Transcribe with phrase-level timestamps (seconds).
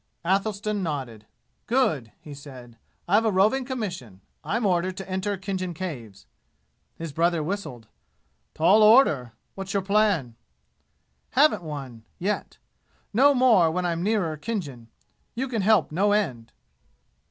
[0.25, 1.27] Athelstan nodded.
[1.67, 2.79] "Good!" he said.
[3.07, 4.21] "I've a roving commission.
[4.43, 6.25] I'm ordered to enter Khinjan Caves."
[6.95, 7.85] His brother whistled.
[8.55, 9.33] "Tall order!
[9.53, 10.33] What's your plan?"
[11.33, 12.57] "Haven't one yet.
[13.13, 14.87] Know more when I'm nearer Khinjan.
[15.35, 16.51] You can help no end."